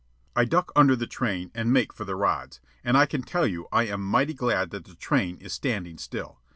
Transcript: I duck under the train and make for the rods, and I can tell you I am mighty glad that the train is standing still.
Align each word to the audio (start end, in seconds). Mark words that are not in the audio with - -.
I 0.35 0.45
duck 0.45 0.71
under 0.75 0.95
the 0.95 1.05
train 1.05 1.51
and 1.53 1.71
make 1.71 1.93
for 1.93 2.05
the 2.05 2.15
rods, 2.15 2.59
and 2.83 2.97
I 2.97 3.05
can 3.05 3.21
tell 3.21 3.45
you 3.45 3.67
I 3.71 3.83
am 3.85 4.01
mighty 4.01 4.33
glad 4.33 4.71
that 4.71 4.85
the 4.85 4.95
train 4.95 5.37
is 5.37 5.53
standing 5.53 5.99
still. 5.99 6.41